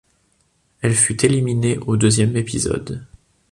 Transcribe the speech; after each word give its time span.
Elle 0.81 0.95
fut 0.95 1.23
éliminée 1.27 1.77
au 1.77 1.95
deuxième 1.95 2.35
épisode. 2.35 3.05